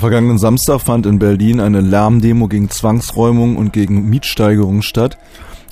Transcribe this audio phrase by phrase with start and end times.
[0.00, 5.18] vergangenen Samstag fand in Berlin eine Lärmdemo gegen Zwangsräumung und gegen Mietsteigerung statt.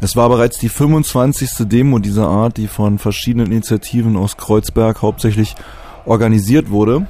[0.01, 1.68] Es war bereits die 25.
[1.68, 5.57] Demo dieser Art, die von verschiedenen Initiativen aus Kreuzberg hauptsächlich
[6.04, 7.07] organisiert wurde.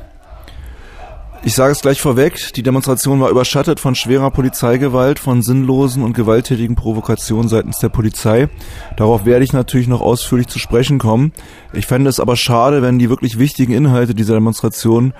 [1.45, 6.15] Ich sage es gleich vorweg, die Demonstration war überschattet von schwerer Polizeigewalt, von sinnlosen und
[6.15, 8.49] gewalttätigen Provokationen seitens der Polizei.
[8.97, 11.33] Darauf werde ich natürlich noch ausführlich zu sprechen kommen.
[11.73, 15.13] Ich fände es aber schade, wenn die wirklich wichtigen Inhalte dieser Demonstration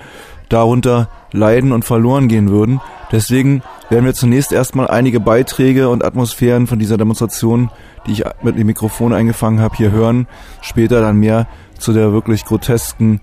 [0.49, 2.81] darunter leiden und verloren gehen würden.
[3.13, 7.71] Deswegen werden wir zunächst erstmal einige Beiträge und Atmosphären von dieser Demonstration,
[8.07, 10.27] die ich mit dem Mikrofon eingefangen habe, hier hören.
[10.61, 11.47] Später dann mehr
[11.79, 13.21] zu der wirklich grotesken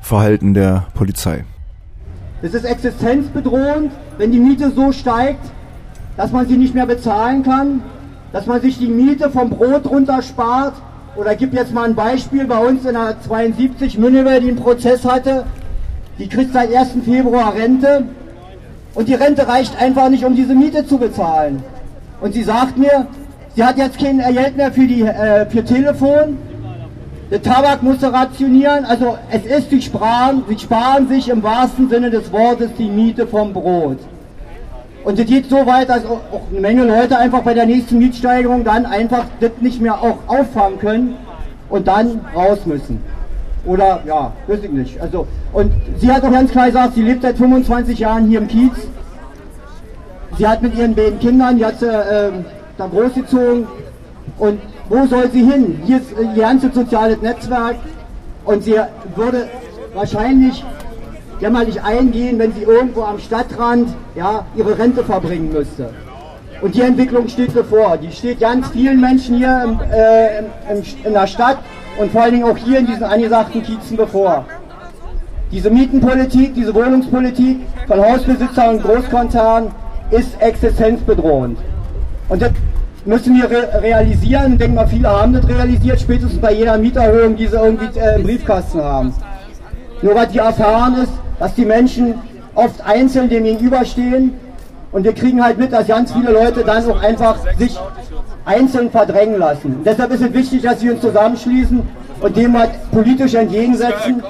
[0.00, 1.44] Verhalten der Polizei.
[2.42, 5.44] Es ist existenzbedrohend, wenn die Miete so steigt,
[6.16, 7.82] dass man sie nicht mehr bezahlen kann,
[8.32, 10.74] dass man sich die Miete vom Brot runterspart.
[11.16, 15.04] Oder gib jetzt mal ein Beispiel bei uns in der 72 Münnewer, die einen Prozess
[15.04, 15.44] hatte.
[16.20, 16.90] Die kriegt seit 1.
[17.02, 18.04] Februar Rente
[18.94, 21.62] und die Rente reicht einfach nicht, um diese Miete zu bezahlen.
[22.20, 23.06] Und sie sagt mir,
[23.56, 26.36] sie hat jetzt kein Geld mehr für, die, äh, für Telefon,
[27.30, 32.10] der Tabak musste rationieren, also es ist, sie sparen, sie sparen sich im wahrsten Sinne
[32.10, 33.98] des Wortes die Miete vom Brot.
[35.04, 38.62] Und es geht so weit, dass auch eine Menge Leute einfach bei der nächsten Mietsteigerung
[38.62, 41.14] dann einfach das nicht mehr auch auffangen können
[41.70, 43.00] und dann raus müssen.
[43.66, 45.00] Oder ja, weiß ich nicht.
[45.00, 48.48] Also, und sie hat auch ganz klar gesagt, sie lebt seit 25 Jahren hier im
[48.48, 48.72] Kiez.
[50.38, 52.30] Sie hat mit ihren beiden Kindern, die hat sie äh,
[52.78, 53.66] da großgezogen
[54.38, 55.80] und wo soll sie hin?
[55.84, 57.76] Hier ist ihr ganzes soziales Netzwerk
[58.44, 58.76] und sie
[59.14, 59.48] würde
[59.94, 60.64] wahrscheinlich
[61.40, 65.90] jämmerlich eingehen, wenn sie irgendwo am Stadtrand ja, ihre Rente verbringen müsste.
[66.60, 67.96] Und die Entwicklung steht bevor.
[67.96, 71.58] Die steht ganz vielen Menschen hier im, äh, im, in der Stadt
[72.00, 74.46] und vor allen Dingen auch hier in diesen angesagten Kiezen bevor.
[75.52, 79.70] Diese Mietenpolitik, diese Wohnungspolitik von Hausbesitzern und Großkonzernen
[80.10, 81.58] ist existenzbedrohend.
[82.30, 82.52] Und das
[83.04, 84.52] müssen wir re realisieren.
[84.52, 88.16] Ich denke mal, viele haben das realisiert, spätestens bei jeder Mieterhöhung, die sie irgendwie äh,
[88.16, 89.12] im Briefkasten haben.
[90.00, 92.14] Nur was wir erfahren ist, dass die Menschen
[92.54, 94.34] oft einzeln dem gegenüberstehen
[94.90, 97.78] und wir kriegen halt mit, dass ganz viele Leute dann auch einfach sich
[98.44, 99.76] einzeln verdrängen lassen.
[99.76, 101.82] Und deshalb ist es wichtig, dass wir uns zusammenschließen
[102.20, 104.22] und dem halt politisch entgegensetzen.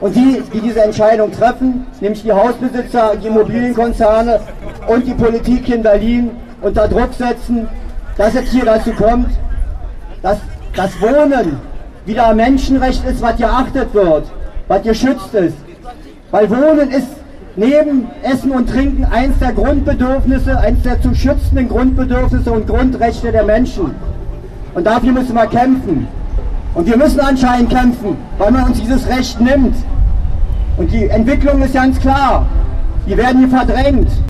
[0.00, 4.40] Und die, die diese Entscheidung treffen, nämlich die Hausbesitzer, die Immobilienkonzerne
[4.88, 7.66] und die Politik in Berlin unter Druck setzen,
[8.18, 9.30] dass es hier dazu kommt,
[10.22, 10.38] dass
[10.74, 11.58] das Wohnen
[12.04, 14.24] wieder ein Menschenrecht ist, was geachtet wird,
[14.68, 15.56] was geschützt ist.
[16.30, 17.15] Weil Wohnen ist
[17.56, 23.44] neben Essen und Trinken eins der Grundbedürfnisse, eins der zu schützenden Grundbedürfnisse und Grundrechte der
[23.44, 23.94] Menschen.
[24.74, 26.06] Und dafür müssen wir kämpfen.
[26.74, 29.74] Und wir müssen anscheinend kämpfen, weil man uns dieses Recht nimmt.
[30.76, 32.46] Und die Entwicklung ist ganz klar.
[33.08, 34.25] Die werden hier verdrängt.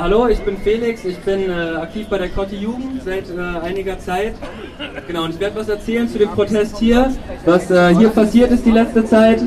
[0.00, 3.98] Hallo, ich bin Felix, ich bin äh, aktiv bei der Kotti Jugend seit äh, einiger
[3.98, 4.34] Zeit.
[5.06, 7.12] Genau, und ich werde was erzählen zu dem Protest hier,
[7.44, 9.42] was äh, hier passiert ist die letzte Zeit.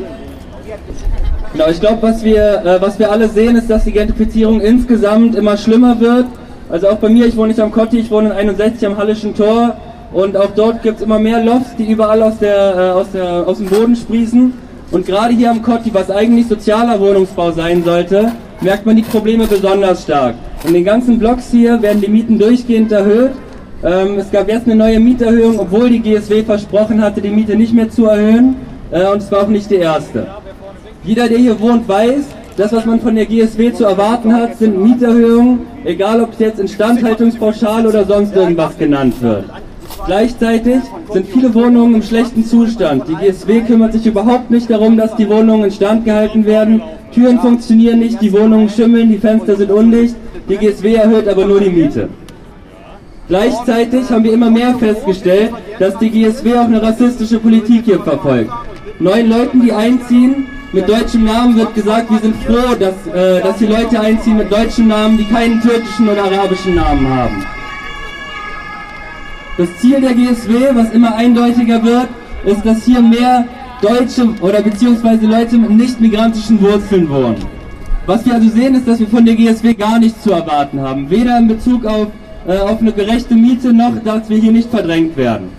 [1.53, 5.35] Genau, ich glaube, was wir, äh, was wir alle sehen, ist, dass die Gentrifizierung insgesamt
[5.35, 6.25] immer schlimmer wird.
[6.69, 9.35] Also auch bei mir, ich wohne nicht am Kotti, ich wohne in 61 am Hallischen
[9.35, 9.77] Tor
[10.11, 13.47] und auch dort gibt es immer mehr Lofts, die überall aus, der, äh, aus, der,
[13.47, 14.53] aus dem Boden sprießen.
[14.91, 19.47] Und gerade hier am Kotti, was eigentlich sozialer Wohnungsbau sein sollte, merkt man die Probleme
[19.47, 20.35] besonders stark.
[20.65, 23.31] In den ganzen Blocks hier werden die Mieten durchgehend erhöht.
[23.83, 27.73] Ähm, es gab jetzt eine neue Mieterhöhung, obwohl die GSW versprochen hatte, die Miete nicht
[27.73, 28.55] mehr zu erhöhen.
[28.91, 30.27] Äh, und es war auch nicht die erste.
[31.03, 32.25] Jeder, der hier wohnt, weiß,
[32.57, 36.59] das, was man von der GSW zu erwarten hat, sind Mieterhöhungen, egal ob es jetzt
[36.59, 39.45] Instandhaltungspauschale oder sonst irgendwas genannt wird.
[40.11, 40.81] Gleichzeitig
[41.13, 43.07] sind viele Wohnungen im schlechten Zustand.
[43.07, 46.81] Die GSW kümmert sich überhaupt nicht darum, dass die Wohnungen instand gehalten werden.
[47.13, 50.13] Türen funktionieren nicht, die Wohnungen schimmeln, die Fenster sind undicht.
[50.49, 52.09] Die GSW erhöht aber nur die Miete.
[53.29, 58.51] Gleichzeitig haben wir immer mehr festgestellt, dass die GSW auch eine rassistische Politik hier verfolgt.
[58.99, 63.59] Neuen Leuten, die einziehen, mit deutschem Namen wird gesagt, wir sind froh, dass, äh, dass
[63.59, 67.45] die Leute einziehen mit deutschen Namen, die keinen türkischen oder arabischen Namen haben.
[69.61, 72.07] Das Ziel der GSW, was immer eindeutiger wird,
[72.45, 73.45] ist, dass hier mehr
[73.79, 77.35] Deutsche oder beziehungsweise Leute mit nicht migrantischen Wurzeln wohnen.
[78.07, 81.07] Was wir also sehen, ist, dass wir von der GSW gar nichts zu erwarten haben.
[81.11, 82.07] Weder in Bezug auf,
[82.47, 85.49] äh, auf eine gerechte Miete, noch dass wir hier nicht verdrängt werden.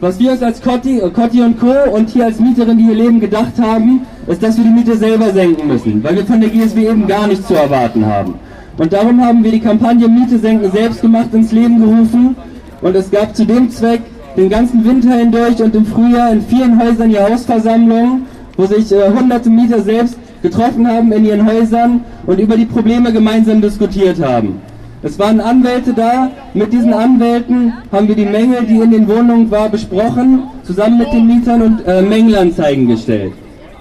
[0.00, 1.92] Was wir uns als Cotti, Cotti und Co.
[1.92, 5.30] und hier als Mieterin, die hier leben, gedacht haben, ist, dass wir die Miete selber
[5.30, 8.34] senken müssen, weil wir von der GSW eben gar nichts zu erwarten haben.
[8.78, 12.34] Und darum haben wir die Kampagne Miete senken selbst gemacht ins Leben gerufen
[12.82, 14.00] und es gab zu dem Zweck
[14.36, 18.26] den ganzen Winter hindurch und im Frühjahr in vielen Häusern hier Hausversammlungen,
[18.56, 23.12] wo sich äh, hunderte Mieter selbst getroffen haben in ihren Häusern und über die Probleme
[23.12, 24.60] gemeinsam diskutiert haben.
[25.04, 26.30] Es waren Anwälte da.
[26.54, 31.12] Mit diesen Anwälten haben wir die Mängel, die in den Wohnungen war, besprochen, zusammen mit
[31.12, 33.32] den Mietern und äh, Mängelanzeigen gestellt.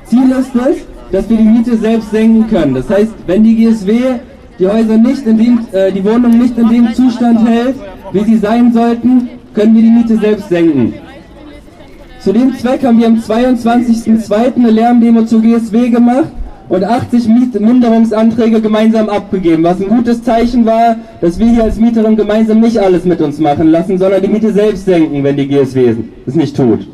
[0.05, 0.77] Ziel ist es,
[1.11, 2.73] dass wir die Miete selbst senken können.
[2.73, 4.19] Das heißt, wenn die GSW
[4.61, 7.75] die Häuser nicht in dem, äh, die Wohnungen nicht in dem Zustand hält,
[8.13, 10.93] wie sie sein sollten, können wir die Miete selbst senken.
[12.19, 14.55] Zu dem Zweck haben wir am 22.02.
[14.55, 16.29] eine Lärmdemo zur GSW gemacht
[16.69, 17.27] und 80
[17.59, 22.77] Minderungsanträge gemeinsam abgegeben, was ein gutes Zeichen war, dass wir hier als Mieterin gemeinsam nicht
[22.77, 25.95] alles mit uns machen lassen, sondern die Miete selbst senken, wenn die GSW
[26.27, 26.87] es nicht tut.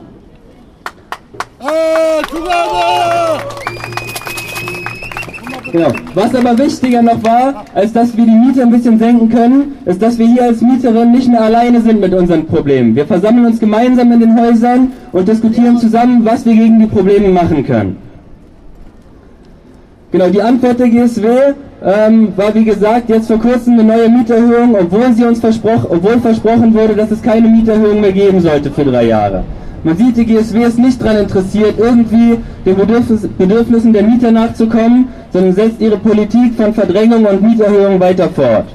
[5.78, 5.92] Genau.
[6.16, 10.02] Was aber wichtiger noch war, als dass wir die Miete ein bisschen senken können, ist,
[10.02, 12.96] dass wir hier als Mieterin nicht mehr alleine sind mit unseren Problemen.
[12.96, 17.30] Wir versammeln uns gemeinsam in den Häusern und diskutieren zusammen, was wir gegen die Probleme
[17.30, 17.98] machen können.
[20.12, 21.28] Genau, die Antwort der GSW
[21.86, 26.20] ähm, war wie gesagt jetzt vor kurzem eine neue Mieterhöhung, obwohl sie uns versprochen, obwohl
[26.20, 29.44] versprochen wurde, dass es keine Mieterhöhung mehr geben sollte für drei Jahre.
[29.84, 35.08] Man sieht, die GSW ist nicht daran interessiert, irgendwie den Bedürfnis, Bedürfnissen der Mieter nachzukommen,
[35.32, 38.66] sondern setzt ihre Politik von Verdrängung und Mieterhöhung weiter fort.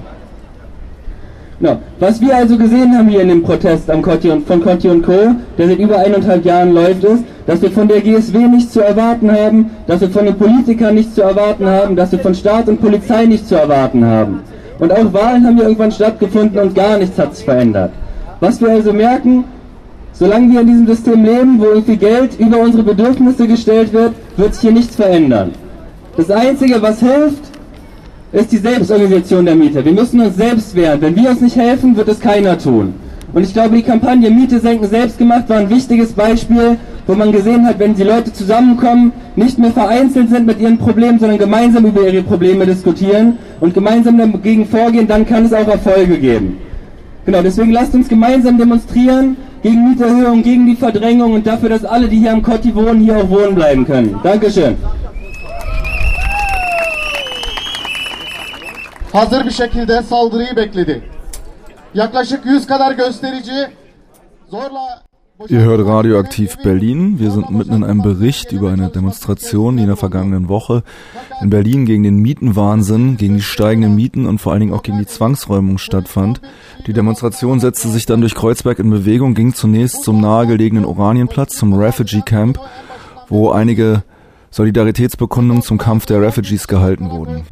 [1.62, 1.78] No.
[2.00, 5.02] Was wir also gesehen haben hier in dem Protest am Cotti und, von Cotti und
[5.02, 8.81] Co., der seit über eineinhalb Jahren läuft, ist, dass wir von der GSW nichts zu
[8.81, 12.69] erwarten haben, dass wir von den Politikern nichts zu erwarten haben, dass wir von Staat
[12.69, 14.40] und Polizei nichts zu erwarten haben.
[14.81, 17.93] Und auch Wahlen haben hier irgendwann stattgefunden und gar nichts hat sich verändert.
[18.40, 19.44] Was wir also merken,
[20.12, 24.55] solange wir in diesem System leben, wo irgendwie Geld über unsere Bedürfnisse gestellt wird, wird
[24.55, 25.53] sich hier nichts verändern.
[26.17, 27.43] Das Einzige, was hilft,
[28.32, 29.85] ist die Selbstorganisation der Mieter.
[29.85, 31.00] Wir müssen uns selbst wehren.
[31.00, 32.94] Wenn wir uns nicht helfen, wird es keiner tun.
[33.32, 36.76] Und ich glaube, die Kampagne Miete senken selbst gemacht war ein wichtiges Beispiel,
[37.06, 41.19] wo man gesehen hat, wenn die Leute zusammenkommen, nicht mehr vereinzelt sind mit ihren Problemen,
[41.19, 46.19] sondern gemeinsam über ihre Probleme diskutieren und gemeinsam dagegen vorgehen, dann kann es auch Erfolge
[46.19, 46.59] geben.
[47.25, 52.09] Genau, deswegen lasst uns gemeinsam demonstrieren gegen Mieterhöhung, gegen die Verdrängung und dafür, dass alle,
[52.09, 54.19] die hier am Kotti wohnen, hier auch wohnen bleiben können.
[54.23, 54.76] Dankeschön.
[59.12, 61.11] hazır bir şekilde saldırıyı bekledi.
[61.94, 63.70] Yaklaşık 100 kadar gösterici
[64.49, 65.03] zorla
[65.49, 67.19] Ihr hört Radioaktiv Berlin.
[67.19, 70.82] Wir sind mitten in einem Bericht über eine Demonstration, die in der vergangenen Woche
[71.40, 74.99] in Berlin gegen den Mietenwahnsinn, gegen die steigenden Mieten und vor allen Dingen auch gegen
[74.99, 76.40] die Zwangsräumung stattfand.
[76.87, 81.75] Die Demonstration setzte sich dann durch Kreuzberg in Bewegung, ging zunächst zum nahegelegenen Oranienplatz, zum
[81.75, 82.61] Refugee Camp,
[83.28, 84.05] wo einige
[84.50, 87.44] Solidaritätsbekundungen zum Kampf der Refugees gehalten wurden.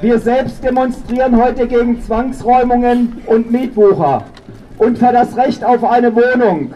[0.00, 4.24] Wir selbst demonstrieren heute gegen Zwangsräumungen und Mietwucher
[4.78, 6.72] und für das Recht auf eine Wohnung.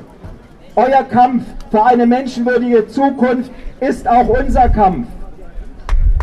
[0.77, 3.51] Euer Kampf für eine menschenwürdige Zukunft
[3.81, 5.07] ist auch unser Kampf.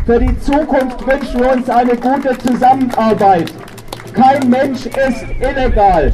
[0.05, 3.51] Für die Zukunft wünschen wir uns eine gute Zusammenarbeit.
[4.13, 6.11] Kein Mensch ist illegal.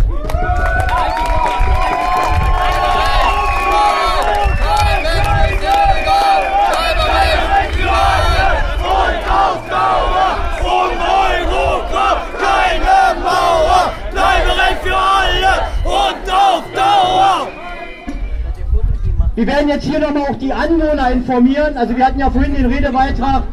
[19.38, 21.78] Wir werden jetzt hier nochmal auch die Anwohner informieren.
[21.78, 23.44] Also wir hatten ja vorhin den Redebeitrag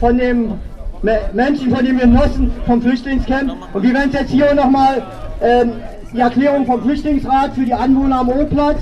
[0.00, 0.54] von dem
[1.34, 3.54] Menschen, von dem Genossen vom Flüchtlingscamp.
[3.74, 5.02] Und wir werden jetzt hier nochmal
[5.42, 5.72] ähm,
[6.10, 8.78] die Erklärung vom Flüchtlingsrat für die Anwohner am O-Platz.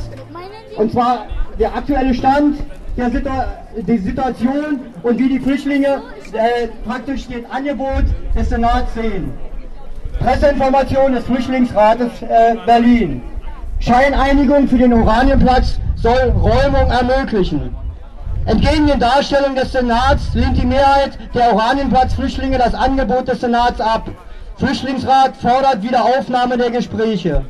[0.76, 1.26] Und zwar
[1.58, 2.58] der aktuelle Stand
[2.96, 3.30] der Situ
[3.78, 6.02] die Situation und wie die Flüchtlinge
[6.34, 8.04] äh, praktisch das Angebot
[8.36, 9.32] des Senats sehen.
[10.20, 13.22] Presseinformation des Flüchtlingsrates äh, Berlin.
[13.80, 17.76] Scheineinigung für den Oranienplatz soll Räumung ermöglichen.
[18.44, 24.10] Entgegen den Darstellungen des Senats lehnt die Mehrheit der Oranienplatz-Flüchtlinge das Angebot des Senats ab.
[24.56, 27.44] Flüchtlingsrat fordert Wiederaufnahme der Gespräche.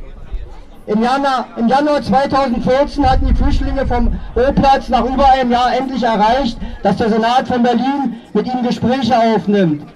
[0.85, 6.03] Im Januar, Im Januar 2014 hatten die Flüchtlinge vom O-Platz nach über einem Jahr endlich
[6.03, 9.87] erreicht, dass der Senat von Berlin mit ihnen Gespräche aufnimmt.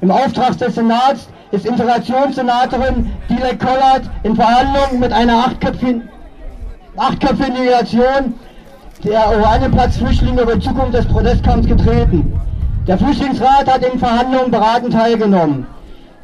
[0.00, 6.08] Im Auftrag des Senats ist Integrationssenatorin Dilek Kollert in Verhandlungen mit einer achtköpfigen
[6.96, 8.34] achtköpfige Delegation
[9.04, 12.32] der Oranienplatz-Flüchtlinge über die Zukunft des Protestkampfs getreten.
[12.86, 15.66] Der Flüchtlingsrat hat in Verhandlungen beratend teilgenommen.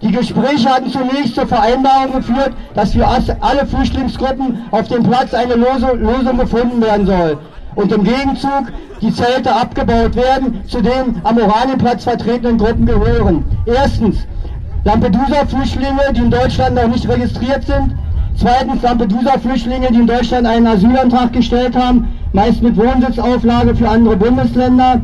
[0.00, 5.54] Die Gespräche hatten zunächst zur Vereinbarung geführt, dass für alle Flüchtlingsgruppen auf dem Platz eine
[5.54, 7.38] Lösung gefunden werden soll
[7.74, 13.44] und im Gegenzug die Zelte abgebaut werden, zu den am Oranienplatz vertretenen Gruppen gehören.
[13.66, 14.26] Erstens
[14.84, 17.94] Lampedusa-Flüchtlinge, die in Deutschland noch nicht registriert sind.
[18.42, 25.00] Zweitens Lampedusa-Flüchtlinge, die in Deutschland einen Asylantrag gestellt haben, meist mit Wohnsitzauflage für andere Bundesländer.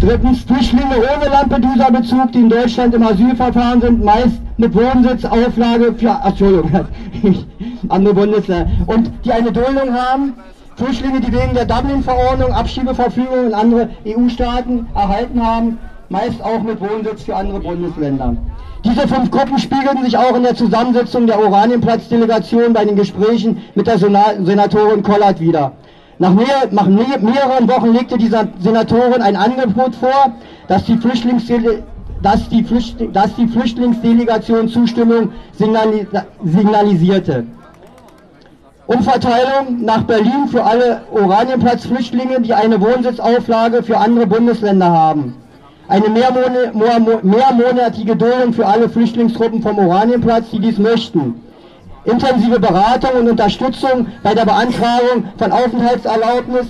[0.00, 6.84] Drittens Flüchtlinge ohne Lampedusa-Bezug, die in Deutschland im Asylverfahren sind, meist mit Wohnsitzauflage für, Entschuldigung,
[7.88, 8.72] andere Bundesländer.
[8.88, 10.34] Und die eine Duldung haben,
[10.74, 17.22] Flüchtlinge, die wegen der Dublin-Verordnung, Abschiebeverfügung in andere EU-Staaten erhalten haben, meist auch mit Wohnsitz
[17.22, 18.36] für andere Bundesländer.
[18.84, 23.86] Diese fünf Gruppen spiegelten sich auch in der Zusammensetzung der Oranienplatz-Delegation bei den Gesprächen mit
[23.86, 25.72] der Senatorin Kollert wieder.
[26.18, 30.32] Nach, mehr, nach mehreren Wochen legte die Senatorin ein Angebot vor,
[30.66, 30.98] dass die,
[32.22, 37.46] dass die, Flüchtling dass die Flüchtlingsdelegation Zustimmung signalisierte.
[38.86, 45.41] Umverteilung nach Berlin für alle Oranienplatz-Flüchtlinge, die eine Wohnsitzauflage für andere Bundesländer haben.
[45.92, 51.34] Eine mehrmonatige Duldung für alle Flüchtlingstruppen vom Oranienplatz, die dies möchten.
[52.06, 56.66] Intensive Beratung und Unterstützung bei der Beantragung von Aufenthaltserlaubnis.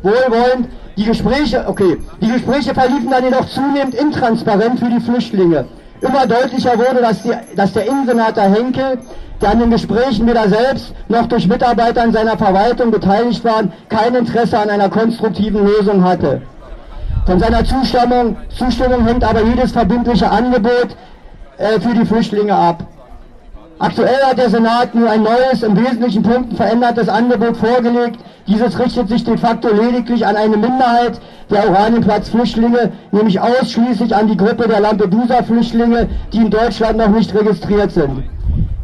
[0.00, 0.68] Wohlwollend.
[0.96, 5.64] Die Gespräche, okay, die Gespräche verliefen dann jedoch zunehmend intransparent für die Flüchtlinge.
[6.02, 8.98] Immer deutlicher wurde, dass, die, dass der Innensenator Henkel,
[9.40, 14.14] der an den Gesprächen weder selbst noch durch Mitarbeiter in seiner Verwaltung beteiligt waren, kein
[14.14, 16.42] Interesse an einer konstruktiven Lösung hatte.
[17.26, 20.96] Von seiner Zustimmung, Zustimmung hängt aber jedes verbindliche Angebot
[21.58, 22.84] äh, für die Flüchtlinge ab.
[23.78, 28.18] Aktuell hat der Senat nur ein neues, in wesentlichen Punkten verändertes Angebot vorgelegt.
[28.46, 31.18] Dieses richtet sich de facto lediglich an eine Minderheit
[31.50, 37.92] der Oranienplatz-Flüchtlinge, nämlich ausschließlich an die Gruppe der Lampedusa-Flüchtlinge, die in Deutschland noch nicht registriert
[37.92, 38.24] sind.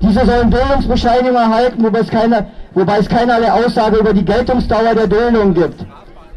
[0.09, 5.09] Diese sollen Duldungsbescheinigung erhalten, wobei es, keine, wobei es keinerlei Aussage über die Geltungsdauer der
[5.09, 5.85] Duldung gibt.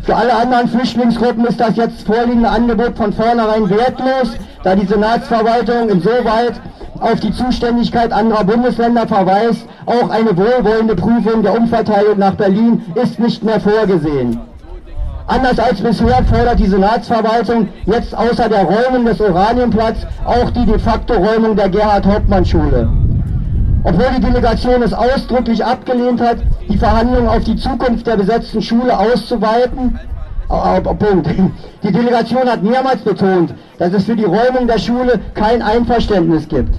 [0.01, 5.89] Für alle anderen Flüchtlingsgruppen ist das jetzt vorliegende Angebot von vornherein wertlos, da die Senatsverwaltung
[5.89, 6.59] insoweit
[6.99, 13.19] auf die Zuständigkeit anderer Bundesländer verweist, auch eine wohlwollende Prüfung der Umverteilung nach Berlin ist
[13.19, 14.39] nicht mehr vorgesehen.
[15.27, 20.79] Anders als bisher fordert die Senatsverwaltung jetzt außer der Räumung des Oranienplatz auch die de
[20.79, 22.89] facto Räumung der Gerhard-Hauptmann-Schule.
[23.83, 28.97] Obwohl die Delegation es ausdrücklich abgelehnt hat, die Verhandlungen auf die Zukunft der besetzten Schule
[28.97, 29.99] auszuweiten,
[30.49, 31.27] Punkt.
[31.83, 36.75] Die Delegation hat mehrmals betont, dass es für die Räumung der Schule kein Einverständnis gibt.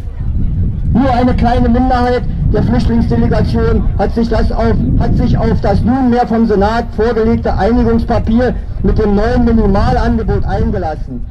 [0.93, 6.27] Nur eine kleine Minderheit der Flüchtlingsdelegation hat sich, das auf, hat sich auf das nunmehr
[6.27, 11.25] vom Senat vorgelegte Einigungspapier mit dem neuen Minimalangebot eingelassen.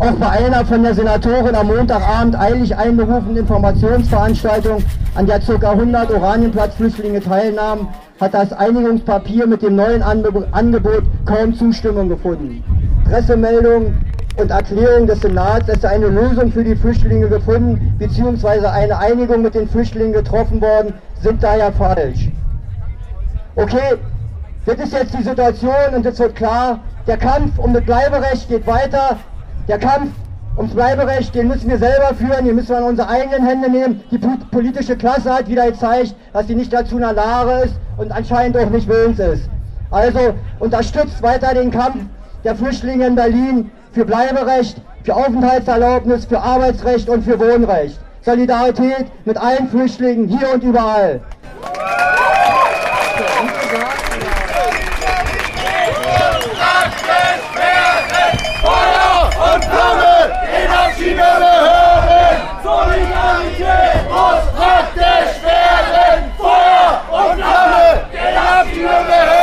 [0.00, 4.84] Auch bei einer von der Senatorin am Montagabend eilig einberufenen Informationsveranstaltung,
[5.16, 5.72] an der ca.
[5.72, 7.88] 100 Oranienplatzflüchtlinge teilnahmen,
[8.20, 12.62] hat das Einigungspapier mit dem neuen Angebot kaum Zustimmung gefunden.
[13.10, 14.00] Pressemeldungen
[14.36, 18.66] und Erklärung des Senats, sei eine Lösung für die Flüchtlinge gefunden bzw.
[18.66, 22.30] eine Einigung mit den Flüchtlingen getroffen worden, sind daher falsch.
[23.56, 23.96] Okay,
[24.64, 26.78] das ist jetzt die Situation und es wird klar,
[27.08, 29.16] der Kampf um das Bleiberecht geht weiter.
[29.68, 30.10] Der Kampf
[30.56, 34.02] ums Bleiberecht, den müssen wir selber führen, den müssen wir in unsere eigenen Hände nehmen.
[34.10, 34.18] Die
[34.50, 38.56] politische Klasse hat wieder gezeigt, dass sie nicht dazu in der Lage ist und anscheinend
[38.56, 39.50] auch nicht willens ist.
[39.90, 41.98] Also unterstützt weiter den Kampf
[42.44, 48.00] der Flüchtlinge in Berlin für Bleiberecht, für Aufenthaltserlaubnis, für Arbeitsrecht und für Wohnrecht.
[48.22, 51.20] Solidarität mit allen Flüchtlingen hier und überall.
[58.60, 62.36] Feuer und Flamme, Energie hören!
[62.62, 66.32] Solidarität muss praktisch werden!
[66.36, 69.38] Feuer und Flamme, Energie hören!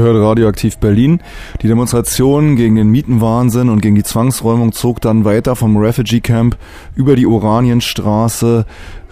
[0.00, 1.20] Ihr hört Radioaktiv Berlin.
[1.60, 6.56] Die Demonstration gegen den Mietenwahnsinn und gegen die Zwangsräumung zog dann weiter vom Refugee Camp
[6.94, 8.64] über die Oranienstraße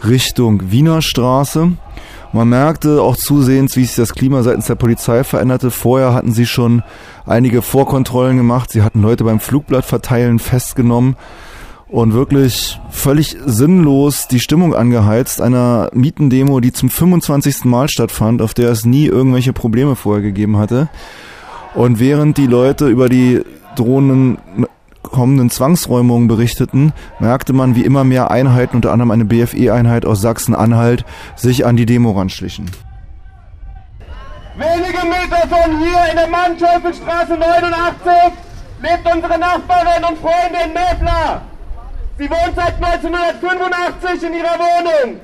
[0.09, 1.73] Richtung Wiener Straße.
[2.33, 5.71] Man merkte auch zusehends, wie sich das Klima seitens der Polizei veränderte.
[5.71, 6.83] Vorher hatten sie schon
[7.26, 8.71] einige Vorkontrollen gemacht.
[8.71, 11.16] Sie hatten Leute beim Flugblatt verteilen festgenommen.
[11.88, 17.64] Und wirklich völlig sinnlos die Stimmung angeheizt einer Mietendemo, die zum 25.
[17.64, 20.88] Mal stattfand, auf der es nie irgendwelche Probleme vorher gegeben hatte.
[21.75, 23.42] Und während die Leute über die
[23.76, 24.38] drohenden
[25.02, 31.04] kommenden Zwangsräumungen berichteten, merkte man, wie immer mehr Einheiten, unter anderem eine BFE-Einheit aus Sachsen-Anhalt,
[31.35, 32.71] sich an die Demo ranschlichen.
[34.57, 38.12] Wenige Meter von hier in der Mannteufelstraße 89
[38.83, 41.42] lebt unsere Nachbarin und Freundin Mäfler.
[42.18, 45.20] Sie wohnt seit 1985 in ihrer Wohnung.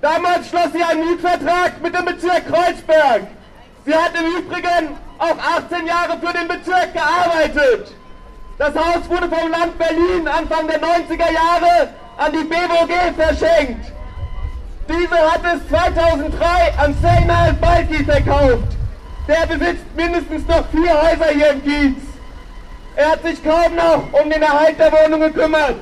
[0.00, 3.28] Damals schloss sie einen Mietvertrag mit dem Bezirk Kreuzberg.
[3.86, 7.92] Sie hat im Übrigen auch 18 Jahre für den Bezirk gearbeitet.
[8.58, 13.92] Das Haus wurde vom Land Berlin Anfang der 90er Jahre an die BWG verschenkt.
[14.88, 18.76] Diese hat es 2003 an Seinal Balki verkauft.
[19.28, 22.02] Der besitzt mindestens noch vier Häuser hier im Kiez.
[22.96, 25.76] Er hat sich kaum noch um den Erhalt der Wohnung gekümmert.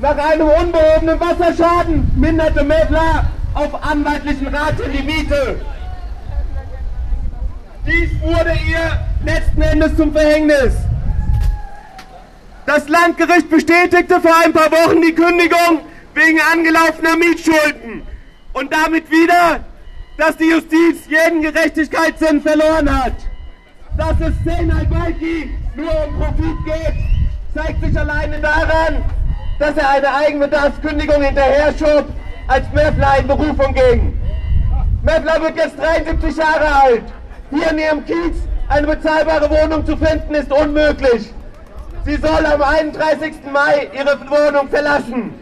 [0.00, 5.60] Nach einem unbehobenen Wasserschaden minderte Mädler auf anwaltlichen Raten die Miete.
[7.86, 10.74] Dies wurde ihr letzten Endes zum Verhängnis.
[12.64, 15.80] Das Landgericht bestätigte vor ein paar Wochen die Kündigung
[16.14, 18.02] wegen angelaufener Mietschulden
[18.54, 19.60] und damit wieder,
[20.16, 23.14] dass die Justiz jeden Gerechtigkeitssinn verloren hat.
[23.98, 26.94] Dass es Senai Balki nur um Profit geht,
[27.54, 29.02] zeigt sich alleine daran,
[29.60, 32.06] dass er eine Eigenbedarfskündigung hinterher schob,
[32.48, 34.20] als Möffler in Berufung ging.
[35.02, 37.02] Möffler wird jetzt 73 Jahre alt.
[37.50, 38.36] Hier in ihrem Kiez
[38.68, 41.32] eine bezahlbare Wohnung zu finden ist unmöglich.
[42.06, 43.34] Sie soll am 31.
[43.52, 45.34] Mai ihre Wohnung verlassen.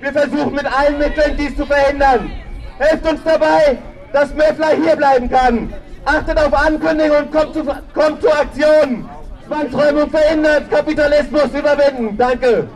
[0.00, 2.30] Wir versuchen mit allen Mitteln, dies zu verhindern.
[2.78, 3.78] Helft uns dabei,
[4.12, 5.72] dass Möffler hier bleiben kann.
[6.04, 9.08] Achtet auf Ankündigungen und kommt zu, kommt zu Aktionen.
[9.48, 12.16] Zwangsräumung verhindert, Kapitalismus überwinden.
[12.16, 12.68] Danke.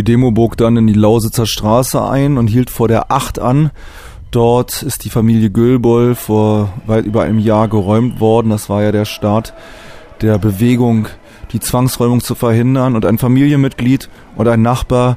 [0.00, 3.70] Die Demo bog dann in die Lausitzer Straße ein und hielt vor der Acht an.
[4.30, 8.50] Dort ist die Familie Gülboll vor weit über einem Jahr geräumt worden.
[8.50, 9.54] Das war ja der Start
[10.20, 11.08] der Bewegung,
[11.52, 12.96] die Zwangsräumung zu verhindern.
[12.96, 15.16] Und ein Familienmitglied und ein Nachbar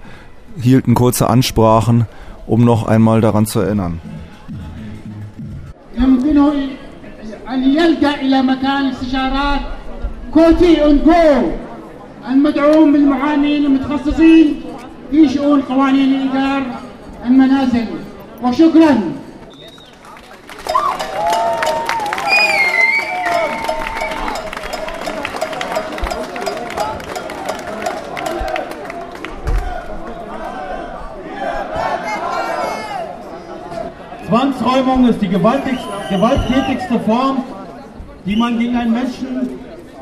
[0.62, 2.06] hielten kurze Ansprachen,
[2.48, 4.00] um noch einmal daran zu erinnern.
[10.34, 11.52] كوتي اون جو
[12.30, 14.56] المدعوم بالمحامين المتخصصين
[15.14, 16.64] في شؤون قوانين الإيجار
[17.26, 17.86] المنازل
[18.44, 19.20] وشكرا
[34.30, 37.44] Zwangsräumung ist die gewalttätigste Form,
[38.26, 39.50] die man gegen einen Menschen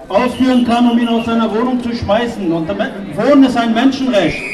[0.09, 2.51] ausführen kann, um ihn aus seiner Wohnung zu schmeißen.
[2.51, 4.50] Und Wohnen ist ein Menschenrecht.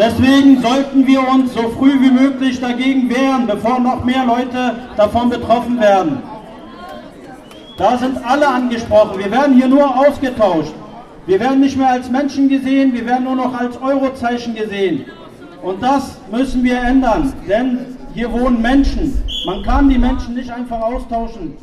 [0.00, 5.28] Deswegen sollten wir uns so früh wie möglich dagegen wehren, bevor noch mehr Leute davon
[5.28, 6.22] betroffen werden.
[7.76, 9.18] Da sind alle angesprochen.
[9.18, 10.72] Wir werden hier nur ausgetauscht.
[11.26, 15.04] Wir werden nicht mehr als Menschen gesehen, wir werden nur noch als Eurozeichen gesehen.
[15.62, 19.22] Und das müssen wir ändern, denn hier wohnen Menschen.
[19.44, 21.58] Man kann die Menschen nicht einfach austauschen.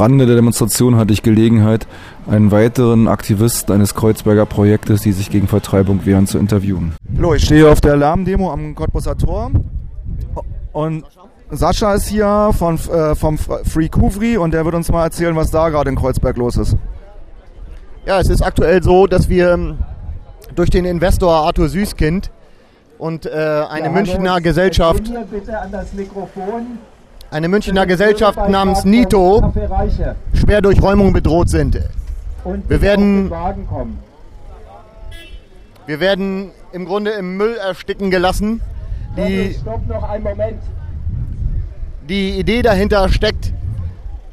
[0.00, 1.86] Rande der Demonstration hatte ich Gelegenheit,
[2.26, 6.94] einen weiteren Aktivisten eines Kreuzberger Projektes, die sich gegen Vertreibung wehren, zu interviewen.
[7.16, 9.50] Hallo, ich stehe auf der Alarmdemo am Cottbusser Tor
[10.72, 11.04] und
[11.50, 15.50] Sascha ist hier von, äh, vom Free Kuvri und der wird uns mal erzählen, was
[15.50, 16.76] da gerade in Kreuzberg los ist.
[18.06, 19.78] Ja, es ist aktuell so, dass wir ähm,
[20.54, 22.30] durch den Investor Arthur Süßkind
[22.96, 25.12] und äh, eine ja, Münchner Gesellschaft
[27.30, 29.52] eine Münchner Gesellschaft namens NITO
[30.34, 31.80] schwer durch Räumung bedroht sind.
[32.68, 33.30] Wir werden,
[35.86, 38.60] wir werden im Grunde im Müll ersticken gelassen.
[39.16, 39.56] Die,
[42.08, 43.52] die Idee dahinter steckt,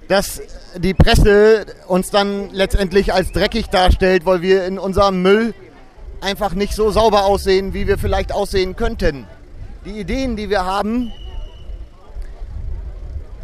[0.07, 0.41] dass
[0.77, 5.53] die Presse uns dann letztendlich als dreckig darstellt, weil wir in unserem Müll
[6.21, 9.25] einfach nicht so sauber aussehen, wie wir vielleicht aussehen könnten.
[9.85, 11.11] Die Ideen, die wir haben,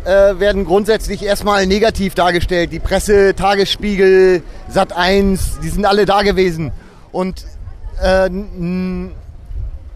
[0.06, 2.72] äh, werden grundsätzlich erstmal negativ dargestellt.
[2.72, 6.72] Die Presse, Tagesspiegel, Sat 1, die sind alle da gewesen.
[7.12, 7.46] Und
[8.02, 8.30] äh,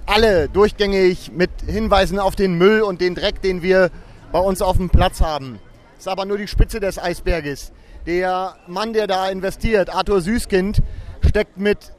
[0.06, 3.92] alle durchgängig mit Hinweisen auf den Müll und den Dreck, den wir
[4.32, 5.60] bei uns auf dem Platz haben.
[5.96, 7.72] Das ist aber nur die Spitze des Eisberges.
[8.06, 10.82] Der Mann, der da investiert, Arthur Süßkind,
[11.28, 11.92] steckt mit,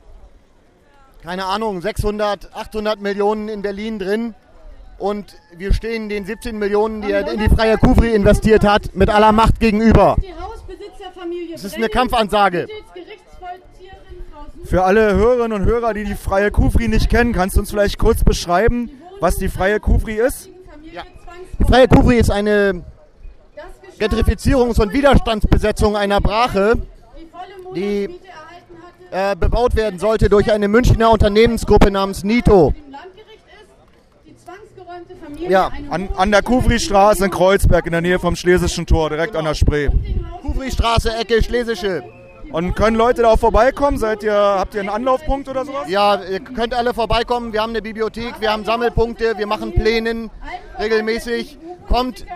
[1.22, 4.34] keine Ahnung, 600, 800 Millionen in Berlin drin
[4.98, 9.08] und wir stehen den 17 Millionen, die er in die freie Kuvri investiert hat, mit
[9.08, 10.16] aller Macht gegenüber.
[11.52, 12.66] Das ist eine Kampfansage.
[14.64, 17.98] Für alle Hörerinnen und Hörer, die die freie Kuvri nicht kennen, kannst du uns vielleicht
[17.98, 20.50] kurz beschreiben, was die freie Kuvri ist?
[20.92, 21.02] Ja.
[21.58, 22.84] Die freie Kuvri ist eine
[23.98, 26.74] Gentrifizierungs- und Widerstandsbesetzung einer Brache,
[27.74, 28.08] die
[29.10, 32.74] äh, bebaut werden sollte durch eine Münchner Unternehmensgruppe namens NITO.
[35.48, 39.44] Ja, an, an der Kuvri-Straße in Kreuzberg in der Nähe vom Schlesischen Tor, direkt an
[39.44, 39.88] der Spree.
[40.42, 42.02] Kuvri-Straße, Ecke Schlesische.
[42.50, 43.98] Und können Leute da auch vorbeikommen?
[43.98, 45.88] Seid ihr, habt ihr einen Anlaufpunkt oder sowas?
[45.88, 47.52] Ja, ihr könnt alle vorbeikommen.
[47.52, 50.30] Wir haben eine Bibliothek, wir haben Sammelpunkte, wir machen Plänen
[50.78, 51.58] regelmäßig.
[51.88, 52.26] Kommt,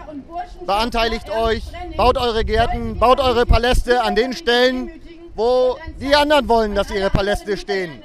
[0.66, 1.62] beanteiligt euch,
[1.96, 4.90] baut eure Gärten, baut eure Paläste an den Stellen,
[5.34, 8.02] wo die anderen wollen, dass ihre Paläste stehen.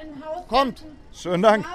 [0.47, 0.83] Kommt.
[1.13, 1.65] Schönen Dank.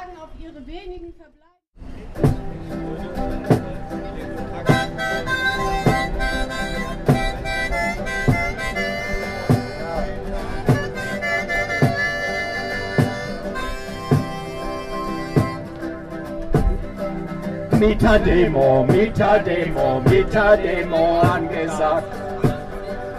[17.83, 22.15] Mieterdemo, Mieterdemo, Mieterdemo angesagt.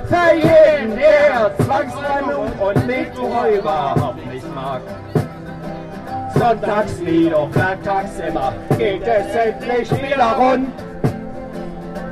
[0.07, 4.81] Für jeden, der Zwangsräumung und Mieträuber überhaupt nicht mag.
[6.33, 10.69] Sonntagslied und werktags immer geht es endlich wieder rund.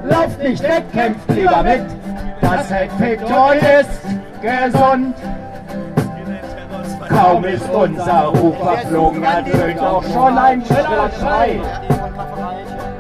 [0.10, 1.86] Lauft nicht weg, kämpft lieber mit,
[2.42, 4.02] das Headfaktor ist
[4.42, 5.16] gesund.
[7.08, 11.62] Kaum ist unser Ruf verflogen, ertönt auch schon ein schriller Schrei.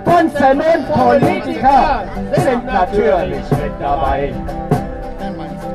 [0.03, 2.03] Bonzen und Politiker
[2.35, 4.33] sind natürlich mit dabei.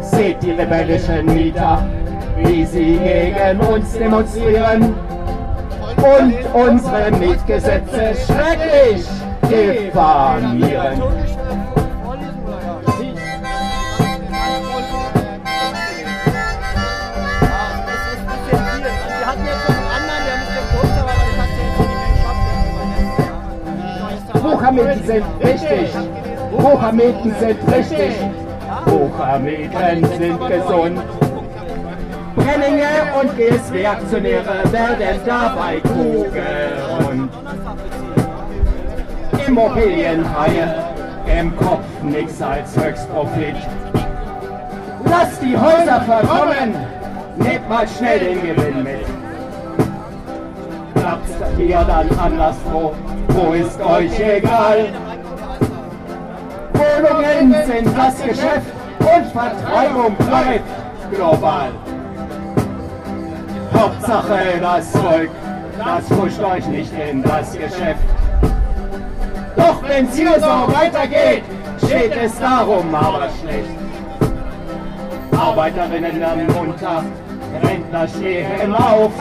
[0.00, 1.82] Seht die rebellischen Mieter,
[2.36, 4.94] wie sie gegen uns demonstrieren
[5.96, 9.06] und unsere Mietgesetze schrecklich
[9.42, 11.02] diffamieren.
[24.76, 25.90] Buchhameten sind richtig.
[26.50, 28.14] Buchhameten sind richtig.
[28.84, 31.00] Buchhameten sind gesund.
[32.36, 32.86] Brenninge
[33.18, 37.32] und GS-Reaktionäre werden dabei kugelrund.
[39.46, 40.74] Immobilienhaie,
[41.40, 43.56] im Kopf nix als Höchstprofit.
[45.08, 46.74] Lasst die Häuser verkommen,
[47.36, 49.15] nehmt mal schnell den Gewinn mit.
[51.56, 52.94] Hier dann anderswo,
[53.28, 54.88] wo ist euch egal?
[56.74, 60.64] Wohnungen sind das Geschäft und Vertreibung bleibt
[61.10, 61.70] global.
[63.72, 65.30] Hauptsache das Volk,
[65.78, 68.04] das pusht euch nicht in das Geschäft.
[69.56, 71.42] Doch wenn's hier so weitergeht,
[71.84, 73.70] steht es darum aber schlecht.
[75.38, 77.02] Arbeiterinnen werden munter,
[77.62, 79.12] Rentner stehen auf.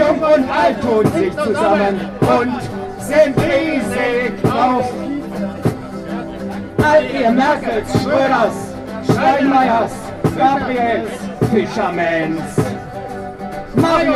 [0.00, 2.62] Jung und alt tun sich zusammen und
[3.00, 4.90] sind riesig drauf.
[6.82, 8.54] All ihr Merkels, Schröders,
[9.04, 9.92] Steinmeiers,
[10.38, 11.10] Gabriels,
[11.50, 12.40] Fischermans,
[13.74, 14.14] Mario